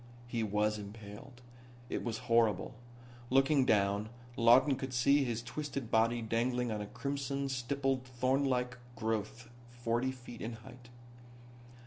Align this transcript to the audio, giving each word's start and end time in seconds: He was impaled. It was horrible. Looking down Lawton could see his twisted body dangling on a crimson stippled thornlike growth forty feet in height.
He 0.27 0.41
was 0.41 0.79
impaled. 0.79 1.41
It 1.87 2.03
was 2.03 2.17
horrible. 2.25 2.73
Looking 3.29 3.65
down 3.67 4.09
Lawton 4.35 4.75
could 4.75 4.93
see 4.95 5.23
his 5.23 5.43
twisted 5.43 5.91
body 5.91 6.23
dangling 6.23 6.71
on 6.71 6.81
a 6.81 6.87
crimson 6.87 7.49
stippled 7.49 8.05
thornlike 8.05 8.79
growth 8.95 9.47
forty 9.69 10.11
feet 10.11 10.41
in 10.41 10.53
height. 10.53 10.89